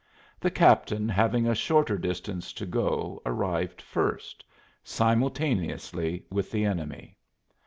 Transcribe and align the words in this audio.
The 0.39 0.49
captain 0.49 1.07
having 1.07 1.45
a 1.45 1.53
shorter 1.53 1.95
distance 1.95 2.53
to 2.53 2.65
go 2.65 3.21
arrived 3.23 3.83
first 3.83 4.43
simultaneously 4.83 6.25
with 6.31 6.49
the 6.49 6.65
enemy. 6.65 7.17